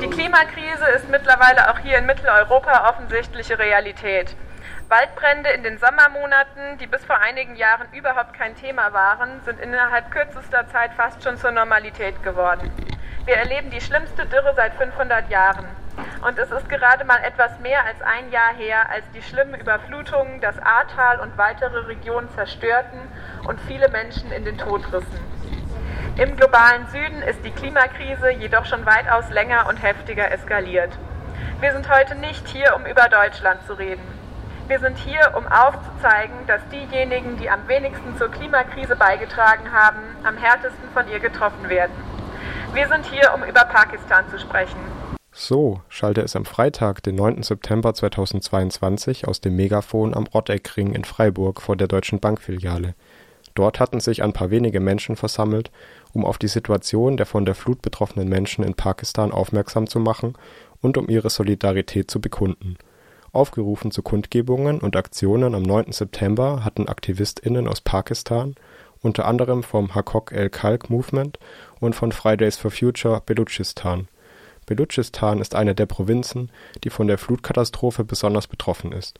Die 0.00 0.10
Klimakrise 0.10 0.86
ist 0.96 1.08
mittlerweile 1.08 1.70
auch 1.70 1.78
hier 1.78 1.98
in 1.98 2.06
Mitteleuropa 2.06 2.90
offensichtliche 2.90 3.58
Realität. 3.58 4.34
Waldbrände 4.88 5.50
in 5.50 5.62
den 5.62 5.78
Sommermonaten, 5.78 6.78
die 6.78 6.86
bis 6.86 7.04
vor 7.04 7.18
einigen 7.18 7.54
Jahren 7.54 7.86
überhaupt 7.92 8.34
kein 8.34 8.56
Thema 8.56 8.92
waren, 8.92 9.40
sind 9.44 9.60
innerhalb 9.60 10.10
kürzester 10.10 10.68
Zeit 10.68 10.92
fast 10.94 11.22
schon 11.22 11.36
zur 11.36 11.52
Normalität 11.52 12.22
geworden. 12.24 12.70
Wir 13.24 13.36
erleben 13.36 13.70
die 13.70 13.80
schlimmste 13.80 14.26
Dürre 14.26 14.52
seit 14.56 14.74
500 14.74 15.30
Jahren. 15.30 15.66
Und 16.26 16.38
es 16.38 16.50
ist 16.50 16.68
gerade 16.68 17.04
mal 17.04 17.22
etwas 17.22 17.58
mehr 17.60 17.84
als 17.84 18.02
ein 18.02 18.30
Jahr 18.32 18.52
her, 18.56 18.90
als 18.90 19.04
die 19.14 19.22
schlimmen 19.22 19.60
Überflutungen 19.60 20.40
das 20.40 20.58
Ahrtal 20.58 21.20
und 21.20 21.38
weitere 21.38 21.86
Regionen 21.86 22.28
zerstörten 22.34 23.00
und 23.46 23.60
viele 23.60 23.88
Menschen 23.88 24.32
in 24.32 24.44
den 24.44 24.58
Tod 24.58 24.84
rissen. 24.92 25.33
Im 26.16 26.36
globalen 26.36 26.86
Süden 26.92 27.22
ist 27.22 27.44
die 27.44 27.50
Klimakrise 27.50 28.30
jedoch 28.30 28.66
schon 28.66 28.86
weitaus 28.86 29.28
länger 29.30 29.66
und 29.68 29.82
heftiger 29.82 30.30
eskaliert. 30.30 30.90
Wir 31.60 31.72
sind 31.72 31.90
heute 31.90 32.14
nicht 32.14 32.46
hier, 32.46 32.76
um 32.76 32.86
über 32.86 33.08
Deutschland 33.08 33.66
zu 33.66 33.72
reden. 33.72 34.02
Wir 34.68 34.78
sind 34.78 34.96
hier, 34.96 35.34
um 35.36 35.44
aufzuzeigen, 35.48 36.36
dass 36.46 36.60
diejenigen, 36.70 37.36
die 37.36 37.50
am 37.50 37.66
wenigsten 37.66 38.16
zur 38.16 38.30
Klimakrise 38.30 38.94
beigetragen 38.94 39.72
haben, 39.72 39.98
am 40.22 40.36
härtesten 40.36 40.88
von 40.94 41.08
ihr 41.08 41.18
getroffen 41.18 41.68
werden. 41.68 41.92
Wir 42.74 42.86
sind 42.86 43.04
hier, 43.06 43.34
um 43.34 43.42
über 43.42 43.64
Pakistan 43.64 44.24
zu 44.30 44.38
sprechen. 44.38 44.78
So 45.32 45.80
schallte 45.88 46.20
es 46.20 46.36
am 46.36 46.44
Freitag, 46.44 47.02
den 47.02 47.16
9. 47.16 47.42
September 47.42 47.92
2022 47.92 49.26
aus 49.26 49.40
dem 49.40 49.56
Megafon 49.56 50.14
am 50.14 50.28
Rotteckring 50.28 50.94
in 50.94 51.02
Freiburg 51.02 51.60
vor 51.60 51.74
der 51.76 51.88
Deutschen 51.88 52.20
Bankfiliale. 52.20 52.94
Dort 53.54 53.78
hatten 53.78 54.00
sich 54.00 54.22
ein 54.22 54.32
paar 54.32 54.50
wenige 54.50 54.80
Menschen 54.80 55.16
versammelt, 55.16 55.70
um 56.12 56.24
auf 56.24 56.38
die 56.38 56.48
Situation 56.48 57.16
der 57.16 57.26
von 57.26 57.44
der 57.44 57.54
Flut 57.54 57.82
betroffenen 57.82 58.28
Menschen 58.28 58.64
in 58.64 58.74
Pakistan 58.74 59.30
aufmerksam 59.30 59.86
zu 59.86 60.00
machen 60.00 60.34
und 60.80 60.98
um 60.98 61.08
ihre 61.08 61.30
Solidarität 61.30 62.10
zu 62.10 62.20
bekunden. 62.20 62.76
Aufgerufen 63.32 63.90
zu 63.90 64.02
Kundgebungen 64.02 64.80
und 64.80 64.96
Aktionen 64.96 65.54
am 65.54 65.62
9. 65.62 65.92
September 65.92 66.64
hatten 66.64 66.88
AktivistInnen 66.88 67.66
aus 67.66 67.80
Pakistan, 67.80 68.54
unter 69.02 69.26
anderem 69.26 69.62
vom 69.62 69.94
Hakok 69.94 70.32
el 70.32 70.50
Khalq 70.50 70.88
Movement 70.88 71.38
und 71.80 71.94
von 71.94 72.12
Fridays 72.12 72.56
for 72.56 72.70
Future 72.70 73.22
Belutschistan. 73.24 74.08
Belutschistan 74.66 75.40
ist 75.40 75.54
eine 75.54 75.74
der 75.74 75.86
Provinzen, 75.86 76.50
die 76.84 76.90
von 76.90 77.06
der 77.06 77.18
Flutkatastrophe 77.18 78.04
besonders 78.04 78.46
betroffen 78.46 78.92
ist. 78.92 79.18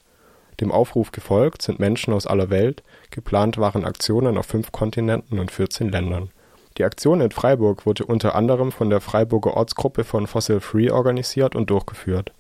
Dem 0.64 0.72
Aufruf 0.72 1.12
gefolgt 1.12 1.60
sind 1.60 1.78
Menschen 1.78 2.14
aus 2.14 2.26
aller 2.26 2.48
Welt, 2.48 2.82
geplant 3.10 3.58
waren 3.58 3.84
Aktionen 3.84 4.38
auf 4.38 4.46
fünf 4.46 4.72
Kontinenten 4.72 5.38
und 5.38 5.50
14 5.50 5.90
Ländern. 5.90 6.30
Die 6.78 6.84
Aktion 6.84 7.20
in 7.20 7.32
Freiburg 7.32 7.84
wurde 7.84 8.06
unter 8.06 8.34
anderem 8.34 8.72
von 8.72 8.88
der 8.88 9.02
Freiburger 9.02 9.58
Ortsgruppe 9.58 10.04
von 10.04 10.26
Fossil 10.26 10.60
Free 10.60 10.90
organisiert 10.90 11.54
und 11.54 11.68
durchgeführt. 11.68 12.32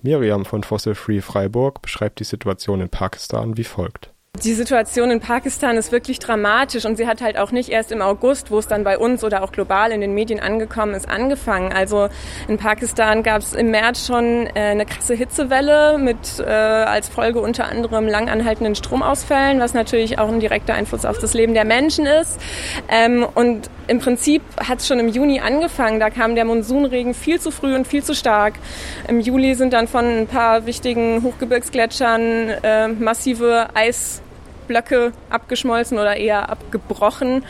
Miriam 0.00 0.44
von 0.44 0.62
Fossil 0.62 0.94
Free 0.94 1.20
Freiburg 1.20 1.82
beschreibt 1.82 2.20
die 2.20 2.24
Situation 2.24 2.80
in 2.80 2.88
Pakistan 2.88 3.56
wie 3.56 3.64
folgt 3.64 4.11
die 4.44 4.54
Situation 4.54 5.10
in 5.10 5.20
Pakistan 5.20 5.76
ist 5.76 5.92
wirklich 5.92 6.18
dramatisch 6.18 6.84
und 6.84 6.96
sie 6.96 7.06
hat 7.06 7.20
halt 7.20 7.38
auch 7.38 7.52
nicht 7.52 7.68
erst 7.68 7.92
im 7.92 8.02
August, 8.02 8.50
wo 8.50 8.58
es 8.58 8.66
dann 8.66 8.82
bei 8.82 8.98
uns 8.98 9.22
oder 9.22 9.42
auch 9.42 9.52
global 9.52 9.92
in 9.92 10.00
den 10.00 10.14
Medien 10.14 10.40
angekommen 10.40 10.94
ist, 10.94 11.08
angefangen. 11.08 11.72
Also 11.72 12.08
in 12.48 12.58
Pakistan 12.58 13.22
gab 13.22 13.42
es 13.42 13.52
im 13.52 13.70
März 13.70 14.06
schon 14.06 14.48
äh, 14.48 14.70
eine 14.72 14.84
krasse 14.84 15.14
Hitzewelle 15.14 15.98
mit 15.98 16.40
äh, 16.40 16.50
als 16.50 17.08
Folge 17.08 17.40
unter 17.40 17.66
anderem 17.66 18.08
langanhaltenden 18.08 18.74
Stromausfällen, 18.74 19.60
was 19.60 19.74
natürlich 19.74 20.18
auch 20.18 20.28
ein 20.28 20.40
direkter 20.40 20.74
Einfluss 20.74 21.04
auf 21.04 21.18
das 21.18 21.34
Leben 21.34 21.54
der 21.54 21.64
Menschen 21.64 22.06
ist. 22.06 22.40
Ähm, 22.88 23.24
und 23.34 23.70
im 23.86 24.00
Prinzip 24.00 24.42
hat 24.56 24.80
es 24.80 24.88
schon 24.88 24.98
im 24.98 25.08
Juni 25.08 25.40
angefangen. 25.40 26.00
Da 26.00 26.10
kam 26.10 26.34
der 26.34 26.44
Monsunregen 26.44 27.14
viel 27.14 27.40
zu 27.40 27.52
früh 27.52 27.74
und 27.74 27.86
viel 27.86 28.02
zu 28.02 28.14
stark. 28.14 28.54
Im 29.06 29.20
Juli 29.20 29.54
sind 29.54 29.72
dann 29.72 29.86
von 29.86 30.04
ein 30.04 30.26
paar 30.26 30.66
wichtigen 30.66 31.22
Hochgebirgsgletschern 31.22 32.48
äh, 32.62 32.88
massive 32.88 33.68
Eis 33.74 34.22
Blöcke 34.72 35.12
abgeschmolzen 35.28 35.98
oder 35.98 36.16
eher 36.16 36.48
abgebrochen. 36.48 37.44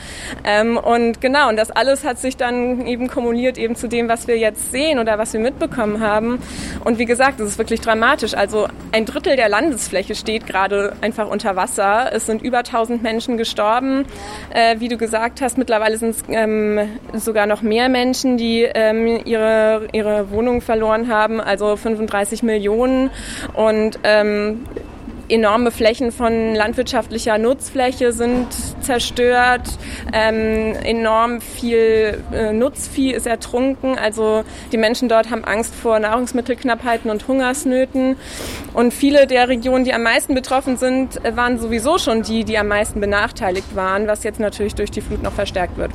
Ähm, 0.44 0.77
und 0.77 1.21
genau, 1.21 1.49
und 1.49 1.56
das 1.56 1.71
alles 1.71 2.05
hat 2.05 2.19
sich 2.19 2.37
dann 2.37 2.84
eben 2.87 3.06
kumuliert 3.06 3.59
eben 3.59 3.77
zu 3.77 3.88
dem, 3.88 4.09
was 4.09 4.27
wir 4.27 4.37
jetzt 4.38 4.72
sehen 4.72 4.99
oder 4.99 5.19
was 5.19 5.32
wir 5.32 5.41
mitbekommen 5.41 6.00
haben. 6.00 6.41
Und 6.84 6.99
wie 6.99 7.05
gesagt, 7.05 7.38
es 7.38 7.50
ist 7.50 7.59
wirklich 7.59 7.81
dramatisch. 7.81 8.34
Also 8.34 8.66
ein 8.91 9.06
Drittel 9.06 9.37
der 9.37 9.49
Landesfläche 9.49 10.16
steht 10.16 10.47
gerade 10.47 10.94
einfach 11.00 11.28
unter 11.28 11.55
Wasser. 11.55 12.11
Es 12.12 12.27
sind 12.27 12.43
über 12.43 12.59
1000 12.59 13.03
Menschen 13.03 13.37
gestorben. 13.37 14.05
Äh, 14.53 14.81
wie 14.81 14.88
du 14.88 14.97
gesagt 14.97 15.41
hast, 15.41 15.59
mittlerweile 15.59 15.97
sind 15.99 16.11
es 16.11 16.25
ähm, 16.28 16.81
sogar 17.15 17.47
noch 17.47 17.62
mehr 17.62 17.88
Menschen, 17.88 18.37
die 18.37 18.62
ähm, 18.62 19.21
ihre, 19.25 19.87
ihre 19.93 20.31
Wohnung 20.31 20.61
verloren 20.61 21.09
haben, 21.09 21.41
also 21.41 21.77
35 21.77 22.43
Millionen. 22.43 23.11
Und 23.55 24.00
ähm, 24.03 24.65
enorme 25.32 25.70
Flächen 25.70 26.12
von 26.12 26.54
landwirtschaftlicher 26.54 27.38
Nutzfläche 27.38 28.12
sind 28.12 28.48
zerstört, 28.82 29.69
ähm, 30.12 30.75
enorm 30.82 31.41
viel 31.41 32.22
äh, 32.32 32.53
Nutzvieh 32.53 33.12
ist 33.12 33.26
ertrunken. 33.26 33.98
Also 33.98 34.44
die 34.72 34.76
Menschen 34.76 35.09
dort 35.09 35.31
haben 35.31 35.44
Angst 35.44 35.75
vor 35.75 35.98
Nahrungsmittelknappheiten 35.98 37.10
und 37.10 37.26
Hungersnöten. 37.28 38.16
Und 38.75 38.93
viele 38.93 39.26
der 39.26 39.48
Regionen, 39.48 39.84
die 39.84 39.94
am 39.94 40.03
meisten 40.03 40.34
betroffen 40.34 40.76
sind, 40.76 41.20
waren 41.34 41.59
sowieso 41.59 41.99
schon 41.99 42.22
die, 42.22 42.44
die 42.44 42.59
am 42.59 42.69
meisten 42.69 43.00
benachteiligt 43.00 43.75
waren, 43.75 44.06
was 44.06 44.25
jetzt 44.25 44.41
natürlich 44.41 44.75
durch 44.75 44.91
die 44.91 45.00
Flut 45.00 45.22
noch 45.22 45.32
verstärkt 45.32 45.76
wird. 45.76 45.93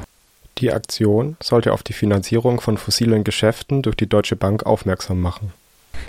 Die 0.58 0.72
Aktion 0.72 1.38
sollte 1.42 1.72
auf 1.72 1.84
die 1.84 1.94
Finanzierung 1.94 2.60
von 2.62 2.78
fossilen 2.78 3.24
Geschäften 3.24 3.84
durch 3.84 3.96
die 3.96 4.10
Deutsche 4.10 4.36
Bank 4.36 4.66
aufmerksam 4.66 5.22
machen. 5.22 5.54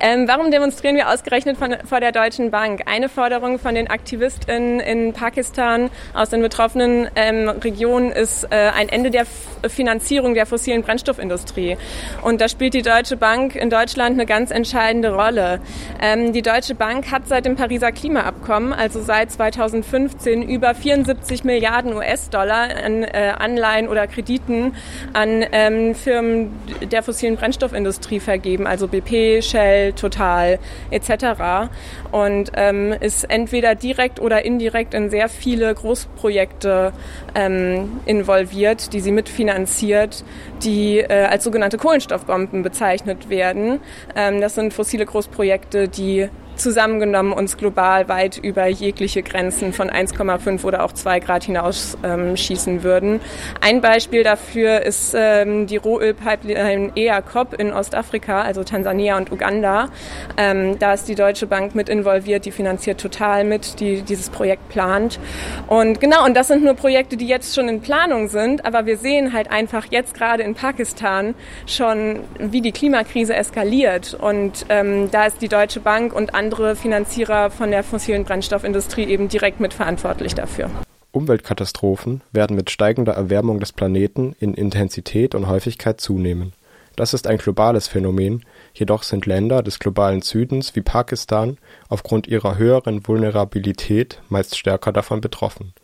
Ähm, 0.00 0.28
warum 0.28 0.50
demonstrieren 0.50 0.96
wir 0.96 1.08
ausgerechnet 1.08 1.56
von, 1.56 1.76
vor 1.84 2.00
der 2.00 2.12
Deutschen 2.12 2.50
Bank? 2.50 2.82
Eine 2.86 3.08
Forderung 3.08 3.58
von 3.58 3.74
den 3.74 3.88
AktivistInnen 3.88 4.80
in 4.80 5.12
Pakistan 5.12 5.90
aus 6.14 6.30
den 6.30 6.42
betroffenen 6.42 7.08
ähm, 7.16 7.48
Regionen 7.48 8.12
ist 8.12 8.44
äh, 8.44 8.70
ein 8.74 8.88
Ende 8.88 9.10
der 9.10 9.22
F 9.22 9.28
Finanzierung 9.66 10.34
der 10.34 10.46
fossilen 10.46 10.82
Brennstoffindustrie. 10.82 11.76
Und 12.22 12.40
da 12.40 12.48
spielt 12.48 12.74
die 12.74 12.82
Deutsche 12.82 13.16
Bank 13.16 13.56
in 13.56 13.70
Deutschland 13.70 14.14
eine 14.14 14.24
ganz 14.24 14.52
entscheidende 14.52 15.12
Rolle. 15.12 15.60
Ähm, 16.00 16.32
die 16.32 16.42
Deutsche 16.42 16.76
Bank 16.76 17.10
hat 17.10 17.26
seit 17.26 17.44
dem 17.44 17.56
Pariser 17.56 17.90
Klimaabkommen, 17.90 18.72
also 18.72 19.02
seit 19.02 19.32
2015, 19.32 20.42
über 20.42 20.76
74 20.76 21.42
Milliarden 21.42 21.92
US-Dollar 21.94 22.68
an 22.84 23.02
äh, 23.02 23.32
Anleihen 23.36 23.88
oder 23.88 24.06
Krediten 24.06 24.76
an 25.12 25.44
ähm, 25.50 25.94
Firmen 25.94 26.52
der 26.92 27.02
fossilen 27.02 27.36
Brennstoffindustrie 27.36 28.20
vergeben, 28.20 28.66
also 28.66 28.86
BP, 28.88 29.42
Shell, 29.42 29.77
Total 29.94 30.58
etc. 30.90 31.70
Und 32.10 32.52
ähm, 32.54 32.92
ist 32.92 33.24
entweder 33.24 33.74
direkt 33.74 34.20
oder 34.20 34.44
indirekt 34.44 34.94
in 34.94 35.10
sehr 35.10 35.28
viele 35.28 35.74
Großprojekte 35.74 36.92
ähm, 37.34 38.00
involviert, 38.06 38.92
die 38.92 39.00
sie 39.00 39.12
mitfinanziert, 39.12 40.24
die 40.62 40.98
äh, 40.98 41.24
als 41.24 41.44
sogenannte 41.44 41.78
Kohlenstoffbomben 41.78 42.62
bezeichnet 42.62 43.28
werden. 43.28 43.80
Ähm, 44.14 44.40
das 44.40 44.54
sind 44.54 44.72
fossile 44.72 45.06
Großprojekte, 45.06 45.88
die 45.88 46.28
zusammengenommen 46.58 47.32
uns 47.32 47.56
global 47.56 48.08
weit 48.08 48.38
über 48.38 48.66
jegliche 48.66 49.22
Grenzen 49.22 49.72
von 49.72 49.90
1,5 49.90 50.64
oder 50.64 50.84
auch 50.84 50.92
2 50.92 51.20
Grad 51.20 51.44
hinaus 51.44 51.96
ähm, 52.04 52.36
schießen 52.36 52.82
würden. 52.82 53.20
Ein 53.60 53.80
Beispiel 53.80 54.22
dafür 54.22 54.82
ist 54.82 55.14
ähm, 55.16 55.66
die 55.66 55.76
Rohölpipeline 55.76 56.92
EACOP 56.94 57.54
in 57.54 57.72
Ostafrika, 57.72 58.42
also 58.42 58.64
Tansania 58.64 59.16
und 59.16 59.30
Uganda. 59.32 59.88
Ähm, 60.36 60.78
da 60.78 60.94
ist 60.94 61.08
die 61.08 61.14
Deutsche 61.14 61.46
Bank 61.46 61.74
mit 61.74 61.88
involviert, 61.88 62.44
die 62.44 62.50
finanziert 62.50 63.00
total 63.00 63.44
mit, 63.44 63.80
die 63.80 64.02
dieses 64.02 64.30
Projekt 64.30 64.68
plant. 64.68 65.18
Und 65.66 66.00
genau, 66.00 66.24
und 66.24 66.36
das 66.36 66.48
sind 66.48 66.64
nur 66.64 66.74
Projekte, 66.74 67.16
die 67.16 67.26
jetzt 67.26 67.54
schon 67.54 67.68
in 67.68 67.80
Planung 67.80 68.28
sind, 68.28 68.64
aber 68.64 68.86
wir 68.86 68.96
sehen 68.96 69.32
halt 69.32 69.50
einfach 69.50 69.86
jetzt 69.90 70.14
gerade 70.14 70.42
in 70.42 70.54
Pakistan 70.54 71.34
schon, 71.66 72.20
wie 72.38 72.60
die 72.60 72.72
Klimakrise 72.72 73.34
eskaliert. 73.34 74.14
Und 74.14 74.66
ähm, 74.68 75.10
da 75.10 75.26
ist 75.26 75.40
die 75.40 75.48
Deutsche 75.48 75.80
Bank 75.80 76.12
und 76.14 76.34
andere 76.34 76.47
andere 76.48 76.76
Finanzierer 76.76 77.50
von 77.50 77.70
der 77.70 77.84
fossilen 77.84 78.24
Brennstoffindustrie 78.24 79.04
eben 79.04 79.28
direkt 79.28 79.60
mitverantwortlich 79.60 80.34
dafür. 80.34 80.70
Umweltkatastrophen 81.12 82.22
werden 82.32 82.56
mit 82.56 82.70
steigender 82.70 83.12
Erwärmung 83.12 83.60
des 83.60 83.72
Planeten 83.72 84.34
in 84.40 84.54
Intensität 84.54 85.34
und 85.34 85.46
Häufigkeit 85.46 86.00
zunehmen. 86.00 86.54
Das 86.96 87.12
ist 87.12 87.26
ein 87.26 87.36
globales 87.36 87.86
Phänomen, 87.86 88.46
jedoch 88.72 89.02
sind 89.02 89.26
Länder 89.26 89.62
des 89.62 89.78
globalen 89.78 90.22
Südens 90.22 90.74
wie 90.74 90.80
Pakistan 90.80 91.58
aufgrund 91.90 92.26
ihrer 92.26 92.56
höheren 92.56 93.06
Vulnerabilität 93.06 94.22
meist 94.30 94.56
stärker 94.56 94.92
davon 94.92 95.20
betroffen. 95.20 95.74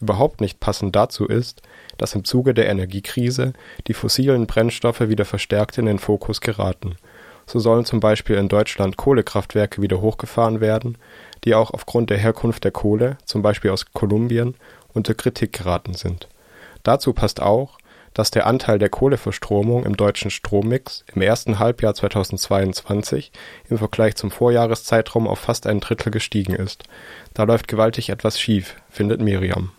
Überhaupt 0.00 0.40
nicht 0.40 0.58
passend 0.58 0.96
dazu 0.96 1.26
ist, 1.26 1.62
dass 1.98 2.16
im 2.16 2.24
Zuge 2.24 2.52
der 2.52 2.68
Energiekrise 2.68 3.52
die 3.86 3.94
fossilen 3.94 4.48
Brennstoffe 4.48 5.08
wieder 5.08 5.24
verstärkt 5.24 5.78
in 5.78 5.86
den 5.86 6.00
Fokus 6.00 6.40
geraten 6.40 6.96
so 7.50 7.58
sollen 7.58 7.84
zum 7.84 7.98
Beispiel 7.98 8.36
in 8.36 8.48
Deutschland 8.48 8.96
Kohlekraftwerke 8.96 9.82
wieder 9.82 10.00
hochgefahren 10.00 10.60
werden, 10.60 10.96
die 11.44 11.54
auch 11.54 11.72
aufgrund 11.72 12.10
der 12.10 12.18
Herkunft 12.18 12.62
der 12.62 12.70
Kohle, 12.70 13.18
zum 13.24 13.42
Beispiel 13.42 13.72
aus 13.72 13.86
Kolumbien, 13.92 14.54
unter 14.92 15.14
Kritik 15.14 15.52
geraten 15.52 15.94
sind. 15.94 16.28
Dazu 16.84 17.12
passt 17.12 17.42
auch, 17.42 17.78
dass 18.14 18.30
der 18.30 18.46
Anteil 18.46 18.78
der 18.78 18.88
Kohleverstromung 18.88 19.84
im 19.84 19.96
deutschen 19.96 20.30
Strommix 20.30 21.04
im 21.14 21.22
ersten 21.22 21.58
Halbjahr 21.58 21.94
2022 21.94 23.32
im 23.68 23.78
Vergleich 23.78 24.16
zum 24.16 24.30
Vorjahreszeitraum 24.30 25.26
auf 25.28 25.38
fast 25.40 25.66
ein 25.66 25.80
Drittel 25.80 26.10
gestiegen 26.10 26.54
ist. 26.54 26.84
Da 27.34 27.44
läuft 27.44 27.68
gewaltig 27.68 28.10
etwas 28.10 28.40
schief, 28.40 28.76
findet 28.90 29.20
Miriam. 29.20 29.72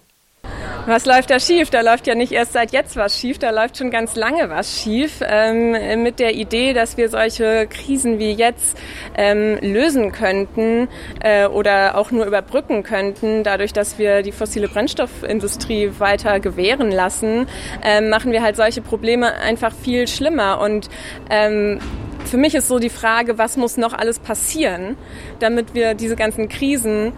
Was 0.87 1.05
läuft 1.05 1.29
da 1.29 1.39
schief? 1.39 1.69
Da 1.69 1.81
läuft 1.81 2.07
ja 2.07 2.15
nicht 2.15 2.31
erst 2.31 2.53
seit 2.53 2.71
jetzt 2.71 2.95
was 2.95 3.19
schief, 3.19 3.37
da 3.37 3.51
läuft 3.51 3.77
schon 3.77 3.91
ganz 3.91 4.15
lange 4.15 4.49
was 4.49 4.81
schief. 4.81 5.21
Ähm, 5.23 6.01
mit 6.01 6.19
der 6.19 6.33
Idee, 6.33 6.73
dass 6.73 6.97
wir 6.97 7.09
solche 7.09 7.67
Krisen 7.67 8.17
wie 8.17 8.31
jetzt 8.31 8.75
ähm, 9.15 9.59
lösen 9.61 10.11
könnten 10.11 10.87
äh, 11.19 11.45
oder 11.45 11.95
auch 11.97 12.09
nur 12.09 12.25
überbrücken 12.25 12.81
könnten, 12.81 13.43
dadurch, 13.43 13.73
dass 13.73 13.99
wir 13.99 14.23
die 14.23 14.31
fossile 14.31 14.67
Brennstoffindustrie 14.67 15.91
weiter 15.99 16.39
gewähren 16.39 16.91
lassen, 16.91 17.47
ähm, 17.83 18.09
machen 18.09 18.31
wir 18.31 18.41
halt 18.41 18.55
solche 18.55 18.81
Probleme 18.81 19.35
einfach 19.35 19.73
viel 19.73 20.07
schlimmer. 20.07 20.61
Und 20.61 20.89
ähm, 21.29 21.79
für 22.25 22.37
mich 22.37 22.55
ist 22.55 22.67
so 22.67 22.79
die 22.79 22.89
Frage, 22.89 23.37
was 23.37 23.55
muss 23.55 23.77
noch 23.77 23.93
alles 23.93 24.17
passieren, 24.17 24.97
damit 25.39 25.75
wir 25.75 25.93
diese 25.93 26.15
ganzen 26.15 26.49
Krisen 26.49 27.13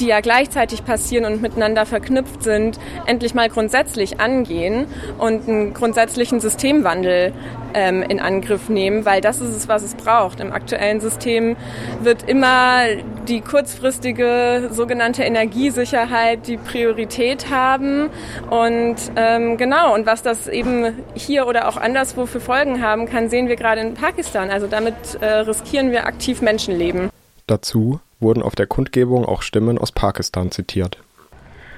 die 0.00 0.06
ja 0.06 0.20
gleichzeitig 0.20 0.84
passieren 0.84 1.24
und 1.24 1.42
miteinander 1.42 1.86
verknüpft 1.86 2.42
sind, 2.42 2.78
endlich 3.06 3.34
mal 3.34 3.48
grundsätzlich 3.48 4.20
angehen 4.20 4.86
und 5.18 5.48
einen 5.48 5.74
grundsätzlichen 5.74 6.40
Systemwandel 6.40 7.32
ähm, 7.74 8.02
in 8.02 8.20
Angriff 8.20 8.68
nehmen, 8.68 9.04
weil 9.04 9.20
das 9.20 9.40
ist 9.40 9.54
es, 9.56 9.68
was 9.68 9.82
es 9.82 9.94
braucht. 9.94 10.40
Im 10.40 10.52
aktuellen 10.52 11.00
System 11.00 11.56
wird 12.02 12.28
immer 12.28 12.84
die 13.28 13.40
kurzfristige 13.40 14.70
sogenannte 14.70 15.22
Energiesicherheit 15.22 16.46
die 16.46 16.56
Priorität 16.56 17.50
haben 17.50 18.10
und 18.50 18.96
ähm, 19.16 19.56
genau 19.56 19.94
und 19.94 20.06
was 20.06 20.22
das 20.22 20.48
eben 20.48 21.02
hier 21.14 21.46
oder 21.46 21.68
auch 21.68 21.76
anderswo 21.76 22.26
für 22.26 22.40
Folgen 22.40 22.82
haben 22.82 23.06
kann, 23.06 23.28
sehen 23.28 23.48
wir 23.48 23.56
gerade 23.56 23.80
in 23.80 23.94
Pakistan. 23.94 24.50
Also 24.50 24.66
damit 24.66 24.94
äh, 25.20 25.26
riskieren 25.26 25.90
wir 25.90 26.06
aktiv 26.06 26.40
Menschenleben. 26.40 27.10
Dazu 27.46 28.00
wurden 28.20 28.42
auf 28.42 28.54
der 28.54 28.66
Kundgebung 28.66 29.26
auch 29.26 29.42
Stimmen 29.42 29.78
aus 29.78 29.92
Pakistan 29.92 30.50
zitiert. 30.50 30.98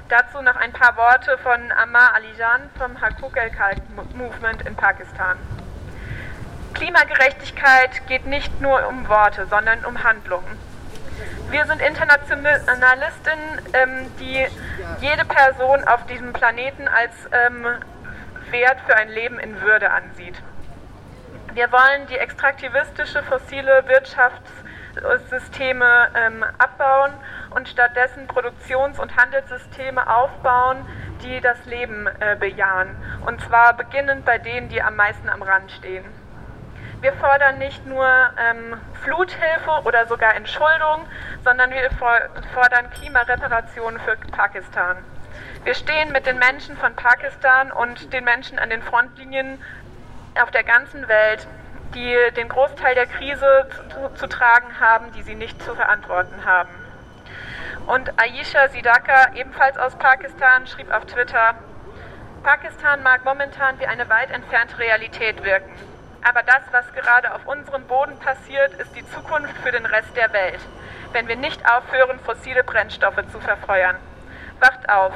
Dazu 0.09 0.41
noch 0.41 0.57
ein 0.57 0.73
paar 0.73 0.97
Worte 0.97 1.37
von 1.39 1.71
Ammar 1.73 2.15
Alijan 2.15 2.71
vom 2.79 3.01
Hakuk 3.01 3.37
el 3.37 3.51
Khalq 3.51 3.83
Movement 4.15 4.63
in 4.67 4.75
Pakistan. 4.75 5.37
Klimagerechtigkeit 6.73 8.07
geht 8.07 8.27
nicht 8.27 8.61
nur 8.61 8.87
um 8.89 9.09
Worte, 9.09 9.47
sondern 9.51 9.85
um 9.85 10.03
Handlungen. 10.03 10.57
Wir 11.51 11.67
sind 11.67 11.83
Internationalistinnen, 11.83 13.61
ähm, 13.73 14.07
die 14.21 14.47
jede 15.01 15.25
Person 15.25 15.83
auf 15.85 16.07
diesem 16.07 16.33
Planeten 16.33 16.87
als 16.87 17.13
ähm, 17.33 17.67
Wert 18.51 18.81
für 18.87 18.97
ein 18.97 19.09
Leben 19.09 19.39
in 19.41 19.61
Würde 19.61 19.91
ansieht. 19.91 20.37
Wir 21.55 21.73
wollen 21.73 22.07
die 22.09 22.17
extraktivistische 22.17 23.23
fossile 23.25 23.85
Wirtschafts- 23.89 24.68
Systeme 25.31 26.09
ähm, 26.15 26.45
abbauen 26.59 27.13
und 27.51 27.69
stattdessen 27.69 28.27
Produktions- 28.27 28.99
und 28.99 29.17
Handelssysteme 29.17 30.09
aufbauen, 30.09 30.87
die 31.23 31.41
das 31.41 31.65
Leben 31.67 32.07
äh, 32.21 32.37
bejahen. 32.39 32.97
Und 33.27 33.41
zwar 33.41 33.75
beginnend 33.77 34.25
bei 34.25 34.39
denen, 34.39 34.69
die 34.69 34.83
am 34.83 34.97
meisten 34.97 35.29
am 35.29 35.43
Rand 35.43 35.71
stehen. 35.73 36.05
Wir 37.01 37.13
fordern 37.13 37.59
nicht 37.59 37.87
nur 37.87 38.07
ähm, 38.07 38.81
Fluthilfe 39.05 39.83
oder 39.85 40.07
sogar 40.07 40.35
Entschuldung, 40.35 41.07
sondern 41.45 41.71
wir 41.71 41.91
fordern 41.91 42.91
Klimareparationen 42.91 44.01
für 44.01 44.17
Pakistan. 44.33 44.97
Wir 45.63 45.75
stehen 45.75 46.11
mit 46.11 46.27
den 46.27 46.39
Menschen 46.39 46.77
von 46.77 46.95
Pakistan 46.97 47.71
und 47.71 48.13
den 48.13 48.25
Menschen 48.25 48.59
an 48.59 48.71
den 48.71 48.83
Frontlinien 48.83 49.63
auf 50.41 50.51
der 50.51 50.65
ganzen 50.65 51.07
Welt 51.09 51.47
die 51.95 52.17
den 52.37 52.49
Großteil 52.49 52.95
der 52.95 53.07
Krise 53.07 53.69
zu, 53.91 54.15
zu, 54.15 54.27
tragen 54.29 54.81
haben, 54.81 55.13
die 55.13 55.23
sie 55.23 55.35
nicht 55.35 55.63
zu 55.63 55.75
verantworten 55.75 56.45
haben. 56.45 56.71
Und 57.87 58.13
Aisha 58.21 58.69
Sidaka, 58.69 59.33
ebenfalls 59.35 59.79
aus 59.79 59.97
Pakistan, 59.97 60.67
schrieb 60.67 60.93
auf 60.93 61.07
Twitter, 61.07 61.55
Pakistan 62.43 63.03
mag 63.03 63.25
momentan 63.25 63.81
wie 63.81 63.87
eine 63.87 64.09
weit 64.09 64.31
entfernte 64.31 64.79
Realität 64.79 65.43
wirken. 65.43 65.73
Aber 66.23 66.43
das, 66.43 66.63
was 66.73 66.93
gerade 66.93 67.35
auf 67.35 67.47
unserem 67.47 67.85
Boden 67.85 68.19
passiert, 68.19 68.75
ist 68.75 68.95
die 68.95 69.09
Zukunft 69.11 69.57
für 69.59 69.73
den 69.73 69.87
Rest 69.87 70.17
der 70.17 70.33
Welt, 70.33 70.61
wenn 71.13 71.29
wir 71.29 71.37
nicht 71.37 71.61
aufhören, 71.71 72.19
fossile 72.21 72.65
Brennstoffe 72.65 73.23
zu 73.33 73.41
verfeuern. 73.41 73.97
Wacht 74.61 74.89
auf, 74.89 75.15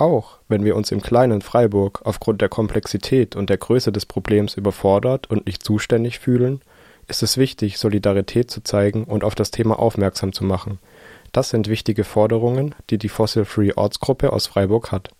auch 0.00 0.38
wenn 0.48 0.64
wir 0.64 0.76
uns 0.76 0.90
im 0.92 1.02
kleinen 1.02 1.42
Freiburg 1.42 2.00
aufgrund 2.04 2.40
der 2.40 2.48
Komplexität 2.48 3.36
und 3.36 3.50
der 3.50 3.58
Größe 3.58 3.92
des 3.92 4.06
Problems 4.06 4.54
überfordert 4.54 5.28
und 5.30 5.46
nicht 5.46 5.62
zuständig 5.62 6.18
fühlen, 6.18 6.60
ist 7.08 7.22
es 7.22 7.36
wichtig, 7.36 7.78
Solidarität 7.78 8.50
zu 8.50 8.62
zeigen 8.62 9.04
und 9.04 9.24
auf 9.24 9.34
das 9.34 9.50
Thema 9.50 9.78
aufmerksam 9.78 10.32
zu 10.32 10.44
machen. 10.44 10.78
Das 11.32 11.50
sind 11.50 11.68
wichtige 11.68 12.04
Forderungen, 12.04 12.74
die 12.90 12.98
die 12.98 13.08
Fossil 13.08 13.44
Free 13.44 13.72
Ortsgruppe 13.74 14.32
aus 14.32 14.46
Freiburg 14.46 14.92
hat. 14.92 15.10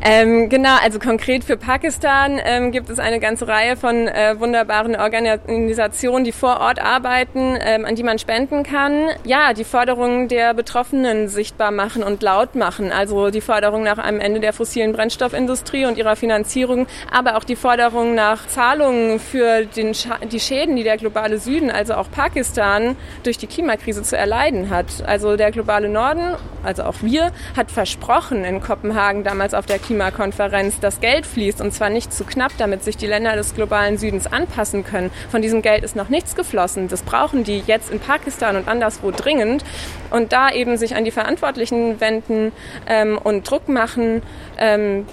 Ähm, 0.00 0.48
genau, 0.48 0.76
also 0.80 1.00
konkret 1.00 1.42
für 1.42 1.56
Pakistan 1.56 2.40
ähm, 2.44 2.70
gibt 2.70 2.88
es 2.88 3.00
eine 3.00 3.18
ganze 3.18 3.48
Reihe 3.48 3.76
von 3.76 4.06
äh, 4.06 4.38
wunderbaren 4.38 4.94
Organisationen, 4.94 6.24
die 6.24 6.30
vor 6.30 6.60
Ort 6.60 6.80
arbeiten, 6.80 7.58
ähm, 7.60 7.84
an 7.84 7.96
die 7.96 8.04
man 8.04 8.18
spenden 8.18 8.62
kann. 8.62 9.08
Ja, 9.24 9.52
die 9.54 9.64
Forderungen 9.64 10.28
der 10.28 10.54
Betroffenen 10.54 11.28
sichtbar 11.28 11.72
machen 11.72 12.04
und 12.04 12.22
laut 12.22 12.54
machen. 12.54 12.92
Also 12.92 13.30
die 13.30 13.40
Forderung 13.40 13.82
nach 13.82 13.98
einem 13.98 14.20
Ende 14.20 14.38
der 14.38 14.52
fossilen 14.52 14.92
Brennstoffindustrie 14.92 15.86
und 15.86 15.98
ihrer 15.98 16.14
Finanzierung, 16.14 16.86
aber 17.12 17.36
auch 17.36 17.44
die 17.44 17.56
Forderung 17.56 18.14
nach 18.14 18.46
Zahlungen 18.46 19.18
für 19.18 19.64
den 19.64 19.94
die 20.30 20.40
Schäden, 20.40 20.76
die 20.76 20.84
der 20.84 20.96
globale 20.96 21.38
Süden, 21.38 21.70
also 21.70 21.94
auch 21.94 22.10
Pakistan, 22.10 22.96
durch 23.24 23.38
die 23.38 23.46
Klimakrise 23.46 24.02
zu 24.02 24.16
erleiden 24.16 24.70
hat. 24.70 24.86
Also 25.06 25.36
der 25.36 25.50
globale 25.50 25.88
Norden, 25.88 26.36
also 26.62 26.84
auch 26.84 26.96
wir, 27.00 27.32
hat 27.56 27.70
versprochen 27.70 28.44
in 28.44 28.60
Kopenhagen 28.60 29.24
damals 29.24 29.54
auf 29.54 29.66
der 29.66 29.78
Klimakonferenz, 29.88 30.80
dass 30.80 31.00
Geld 31.00 31.24
fließt 31.24 31.62
und 31.62 31.72
zwar 31.72 31.88
nicht 31.88 32.12
zu 32.12 32.24
knapp, 32.24 32.52
damit 32.58 32.84
sich 32.84 32.98
die 32.98 33.06
Länder 33.06 33.36
des 33.36 33.54
globalen 33.54 33.96
Südens 33.96 34.26
anpassen 34.26 34.84
können. 34.84 35.10
Von 35.30 35.40
diesem 35.40 35.62
Geld 35.62 35.82
ist 35.82 35.96
noch 35.96 36.10
nichts 36.10 36.34
geflossen. 36.34 36.88
Das 36.88 37.02
brauchen 37.02 37.42
die 37.42 37.62
jetzt 37.66 37.90
in 37.90 37.98
Pakistan 37.98 38.56
und 38.56 38.68
anderswo 38.68 39.10
dringend. 39.10 39.64
Und 40.10 40.34
da 40.34 40.50
eben 40.50 40.76
sich 40.76 40.94
an 40.94 41.06
die 41.06 41.10
Verantwortlichen 41.10 42.02
wenden 42.02 42.52
ähm, 42.86 43.16
und 43.16 43.50
Druck 43.50 43.70
machen, 43.70 44.20
ähm, 44.58 45.06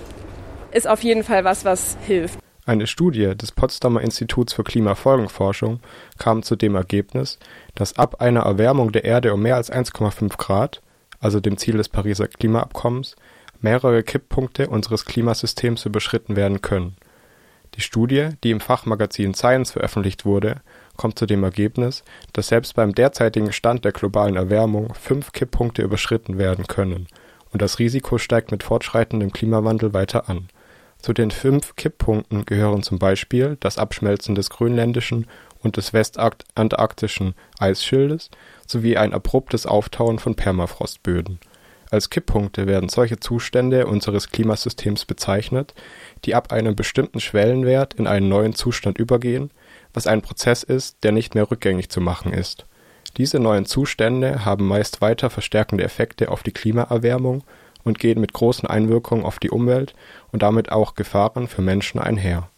ist 0.71 0.89
auf 0.89 1.03
jeden 1.03 1.23
Fall 1.23 1.45
was, 1.45 1.63
was 1.63 1.95
hilft. 2.05 2.37
Eine 2.65 2.85
Studie 2.85 3.33
des 3.33 3.53
Potsdamer 3.53 4.01
Instituts 4.01 4.51
für 4.51 4.65
Klimafolgenforschung 4.65 5.79
kam 6.17 6.43
zu 6.43 6.57
dem 6.57 6.75
Ergebnis, 6.75 7.39
dass 7.75 7.97
ab 7.97 8.19
einer 8.19 8.41
Erwärmung 8.41 8.91
der 8.91 9.05
Erde 9.05 9.33
um 9.33 9.41
mehr 9.41 9.55
als 9.55 9.71
1,5 9.71 10.35
Grad, 10.35 10.81
also 11.21 11.39
dem 11.39 11.57
Ziel 11.57 11.77
des 11.77 11.87
Pariser 11.87 12.27
Klimaabkommens, 12.27 13.15
mehrere 13.61 14.03
Kipppunkte 14.03 14.69
unseres 14.69 15.05
Klimasystems 15.05 15.85
überschritten 15.85 16.35
werden 16.35 16.61
können. 16.61 16.95
Die 17.75 17.81
Studie, 17.81 18.29
die 18.43 18.51
im 18.51 18.61
Fachmagazin 18.61 19.33
Science 19.33 19.71
veröffentlicht 19.71 20.25
wurde, 20.25 20.61
kommt 20.95 21.19
zu 21.19 21.25
dem 21.25 21.43
Ergebnis, 21.43 22.03
dass 22.31 22.47
selbst 22.47 22.75
beim 22.75 22.95
derzeitigen 22.95 23.51
Stand 23.51 23.83
der 23.83 23.91
globalen 23.91 24.37
Erwärmung 24.37 24.93
fünf 24.93 25.33
Kipppunkte 25.33 25.81
überschritten 25.81 26.37
werden 26.37 26.67
können, 26.67 27.07
und 27.51 27.61
das 27.61 27.79
Risiko 27.79 28.17
steigt 28.17 28.51
mit 28.51 28.63
fortschreitendem 28.63 29.33
Klimawandel 29.33 29.93
weiter 29.93 30.29
an. 30.29 30.47
Zu 30.99 31.13
den 31.13 31.31
fünf 31.31 31.75
Kipppunkten 31.75 32.45
gehören 32.45 32.81
zum 32.81 32.97
Beispiel 32.97 33.57
das 33.59 33.77
Abschmelzen 33.77 34.35
des 34.35 34.49
grönländischen 34.49 35.27
und 35.61 35.77
des 35.77 35.93
westantarktischen 35.93 37.35
Eisschildes 37.59 38.29
sowie 38.65 38.97
ein 38.97 39.13
abruptes 39.13 39.65
Auftauen 39.65 40.17
von 40.19 40.35
Permafrostböden 40.35 41.39
als 41.95 42.09
Kipppunkte 42.09 42.67
werden 42.67 42.89
solche 42.89 43.19
Zustände 43.19 43.87
unseres 43.87 44.29
Klimasystems 44.29 45.05
bezeichnet, 45.05 45.73
die 46.25 46.35
ab 46.35 46.51
einem 46.51 46.75
bestimmten 46.75 47.19
Schwellenwert 47.19 47.95
in 47.95 48.05
einen 48.05 48.29
neuen 48.29 48.53
Zustand 48.53 48.99
übergehen, 48.99 49.49
was 49.93 50.05
ein 50.05 50.21
Prozess 50.21 50.61
ist, 50.61 50.97
der 51.03 51.11
nicht 51.11 51.33
mehr 51.33 51.49
rückgängig 51.49 51.89
zu 51.89 52.01
machen 52.01 52.33
ist. 52.33 52.65
Diese 53.17 53.39
neuen 53.39 53.65
Zustände 53.65 54.43
haben 54.43 54.67
meist 54.67 55.01
weiter 55.01 55.29
verstärkende 55.29 55.85
Effekte 55.85 56.29
auf 56.29 56.43
die 56.43 56.51
Klimaerwärmung 56.51 57.43
und 57.83 57.99
gehen 57.99 58.19
mit 58.19 58.33
großen 58.33 58.67
Einwirkungen 58.67 59.23
auf 59.23 59.39
die 59.39 59.49
Umwelt 59.49 59.95
und 60.31 60.43
damit 60.43 60.71
auch 60.71 60.95
Gefahren 60.95 61.47
für 61.47 61.61
Menschen 61.61 61.99
einher. 61.99 62.49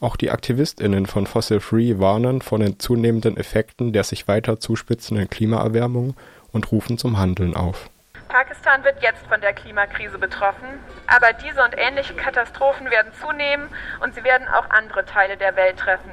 Auch 0.00 0.16
die 0.16 0.30
AktivistInnen 0.30 1.06
von 1.06 1.26
Fossil 1.26 1.60
Free 1.60 1.98
warnen 1.98 2.42
vor 2.42 2.58
den 2.58 2.80
zunehmenden 2.80 3.36
Effekten 3.36 3.92
der 3.92 4.02
sich 4.02 4.26
weiter 4.26 4.58
zuspitzenden 4.58 5.30
Klimaerwärmung 5.30 6.14
und 6.52 6.72
rufen 6.72 6.98
zum 6.98 7.18
Handeln 7.18 7.54
auf 7.54 7.88
Pakistan 8.28 8.84
wird 8.84 9.02
jetzt 9.02 9.26
von 9.26 9.40
der 9.40 9.52
Klimakrise 9.52 10.18
betroffen, 10.18 10.82
aber 11.06 11.32
diese 11.32 11.62
und 11.62 11.76
ähnliche 11.76 12.14
Katastrophen 12.14 12.90
werden 12.90 13.12
zunehmen 13.20 13.68
und 14.00 14.14
sie 14.14 14.24
werden 14.24 14.48
auch 14.48 14.70
andere 14.70 15.04
Teile 15.04 15.36
der 15.36 15.56
Welt 15.56 15.78
treffen. 15.78 16.10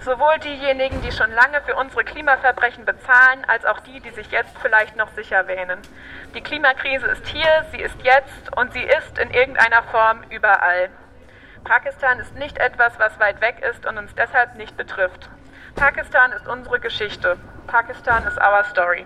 Sowohl 0.00 0.38
diejenigen, 0.38 1.00
die 1.00 1.12
schon 1.12 1.32
lange 1.32 1.62
für 1.62 1.76
unsere 1.76 2.04
Klimaverbrechen 2.04 2.84
bezahlen, 2.84 3.44
als 3.46 3.64
auch 3.64 3.80
die, 3.80 4.00
die 4.00 4.10
sich 4.10 4.30
jetzt 4.30 4.56
vielleicht 4.60 4.96
noch 4.96 5.08
sicher 5.16 5.46
wähnen. 5.46 5.80
Die 6.34 6.42
Klimakrise 6.42 7.06
ist 7.06 7.26
hier, 7.28 7.64
sie 7.70 7.80
ist 7.80 7.96
jetzt 8.02 8.54
und 8.56 8.72
sie 8.74 8.82
ist 8.82 9.18
in 9.18 9.30
irgendeiner 9.30 9.82
Form 9.84 10.22
überall. 10.28 10.90
Pakistan 11.64 12.20
ist 12.20 12.34
nicht 12.34 12.58
etwas, 12.58 12.98
was 12.98 13.18
weit 13.18 13.40
weg 13.40 13.64
ist 13.70 13.86
und 13.86 13.96
uns 13.96 14.14
deshalb 14.14 14.56
nicht 14.56 14.76
betrifft. 14.76 15.30
Pakistan 15.74 16.32
ist 16.32 16.46
unsere 16.46 16.78
Geschichte. 16.78 17.36
Pakistan 17.66 18.26
ist 18.26 18.38
our 18.38 18.62
story. 18.64 19.02